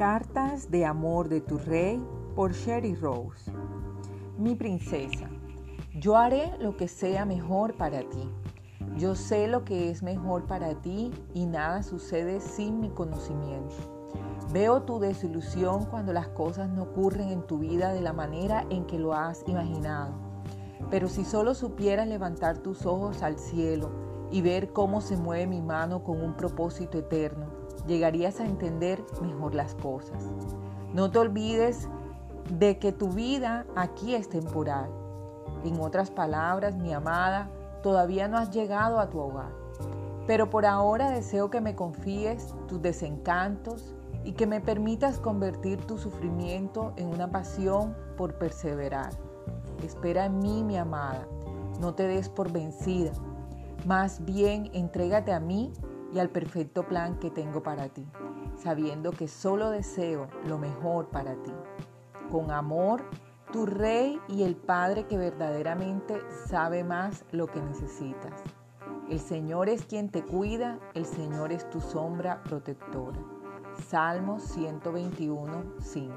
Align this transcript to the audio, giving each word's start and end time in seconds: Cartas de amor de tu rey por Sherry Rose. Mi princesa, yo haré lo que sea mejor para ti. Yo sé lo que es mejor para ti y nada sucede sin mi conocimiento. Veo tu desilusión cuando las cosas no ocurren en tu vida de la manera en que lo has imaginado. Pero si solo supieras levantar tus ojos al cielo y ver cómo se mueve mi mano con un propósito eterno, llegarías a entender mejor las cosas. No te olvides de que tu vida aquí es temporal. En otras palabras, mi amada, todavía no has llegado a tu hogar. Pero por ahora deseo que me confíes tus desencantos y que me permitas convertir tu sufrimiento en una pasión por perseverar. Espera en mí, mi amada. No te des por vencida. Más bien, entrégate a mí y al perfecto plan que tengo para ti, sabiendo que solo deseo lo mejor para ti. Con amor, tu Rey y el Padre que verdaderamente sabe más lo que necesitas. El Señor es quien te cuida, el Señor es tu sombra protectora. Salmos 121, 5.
Cartas 0.00 0.70
de 0.70 0.86
amor 0.86 1.28
de 1.28 1.42
tu 1.42 1.58
rey 1.58 2.02
por 2.34 2.54
Sherry 2.54 2.94
Rose. 2.94 3.52
Mi 4.38 4.54
princesa, 4.54 5.28
yo 5.92 6.16
haré 6.16 6.56
lo 6.58 6.74
que 6.74 6.88
sea 6.88 7.26
mejor 7.26 7.76
para 7.76 8.00
ti. 8.08 8.26
Yo 8.96 9.14
sé 9.14 9.46
lo 9.46 9.62
que 9.62 9.90
es 9.90 10.02
mejor 10.02 10.46
para 10.46 10.80
ti 10.80 11.10
y 11.34 11.44
nada 11.44 11.82
sucede 11.82 12.40
sin 12.40 12.80
mi 12.80 12.88
conocimiento. 12.88 13.74
Veo 14.50 14.84
tu 14.84 15.00
desilusión 15.00 15.84
cuando 15.84 16.14
las 16.14 16.28
cosas 16.28 16.70
no 16.70 16.84
ocurren 16.84 17.28
en 17.28 17.46
tu 17.46 17.58
vida 17.58 17.92
de 17.92 18.00
la 18.00 18.14
manera 18.14 18.64
en 18.70 18.86
que 18.86 18.98
lo 18.98 19.12
has 19.12 19.44
imaginado. 19.46 20.14
Pero 20.88 21.08
si 21.08 21.26
solo 21.26 21.52
supieras 21.52 22.08
levantar 22.08 22.56
tus 22.56 22.86
ojos 22.86 23.22
al 23.22 23.38
cielo 23.38 23.90
y 24.30 24.40
ver 24.40 24.72
cómo 24.72 25.02
se 25.02 25.18
mueve 25.18 25.46
mi 25.46 25.60
mano 25.60 26.02
con 26.02 26.22
un 26.22 26.38
propósito 26.38 26.96
eterno, 26.96 27.59
llegarías 27.86 28.40
a 28.40 28.46
entender 28.46 29.02
mejor 29.22 29.54
las 29.54 29.74
cosas. 29.74 30.24
No 30.94 31.10
te 31.10 31.18
olvides 31.18 31.88
de 32.58 32.78
que 32.78 32.92
tu 32.92 33.08
vida 33.08 33.66
aquí 33.76 34.14
es 34.14 34.28
temporal. 34.28 34.90
En 35.64 35.80
otras 35.80 36.10
palabras, 36.10 36.76
mi 36.76 36.92
amada, 36.92 37.50
todavía 37.82 38.28
no 38.28 38.38
has 38.38 38.50
llegado 38.50 38.98
a 38.98 39.10
tu 39.10 39.18
hogar. 39.18 39.50
Pero 40.26 40.50
por 40.50 40.66
ahora 40.66 41.10
deseo 41.10 41.50
que 41.50 41.60
me 41.60 41.74
confíes 41.74 42.54
tus 42.68 42.80
desencantos 42.80 43.94
y 44.24 44.32
que 44.32 44.46
me 44.46 44.60
permitas 44.60 45.18
convertir 45.18 45.78
tu 45.86 45.98
sufrimiento 45.98 46.92
en 46.96 47.08
una 47.08 47.30
pasión 47.30 47.96
por 48.16 48.34
perseverar. 48.34 49.10
Espera 49.82 50.26
en 50.26 50.38
mí, 50.40 50.62
mi 50.62 50.76
amada. 50.76 51.26
No 51.80 51.94
te 51.94 52.06
des 52.06 52.28
por 52.28 52.52
vencida. 52.52 53.12
Más 53.86 54.24
bien, 54.24 54.70
entrégate 54.74 55.32
a 55.32 55.40
mí 55.40 55.72
y 56.12 56.18
al 56.18 56.30
perfecto 56.30 56.86
plan 56.86 57.18
que 57.18 57.30
tengo 57.30 57.62
para 57.62 57.88
ti, 57.88 58.06
sabiendo 58.56 59.12
que 59.12 59.28
solo 59.28 59.70
deseo 59.70 60.28
lo 60.44 60.58
mejor 60.58 61.08
para 61.08 61.34
ti. 61.42 61.52
Con 62.30 62.50
amor, 62.50 63.02
tu 63.52 63.66
Rey 63.66 64.20
y 64.28 64.44
el 64.44 64.56
Padre 64.56 65.06
que 65.06 65.18
verdaderamente 65.18 66.20
sabe 66.46 66.84
más 66.84 67.24
lo 67.32 67.46
que 67.46 67.60
necesitas. 67.60 68.42
El 69.08 69.18
Señor 69.18 69.68
es 69.68 69.84
quien 69.86 70.08
te 70.08 70.24
cuida, 70.24 70.78
el 70.94 71.04
Señor 71.04 71.52
es 71.52 71.68
tu 71.70 71.80
sombra 71.80 72.42
protectora. 72.44 73.18
Salmos 73.88 74.42
121, 74.44 75.64
5. 75.80 76.14